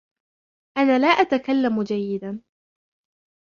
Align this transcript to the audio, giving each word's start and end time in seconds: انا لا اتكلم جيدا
انا 0.77 0.99
لا 0.99 1.07
اتكلم 1.07 1.83
جيدا 1.83 2.41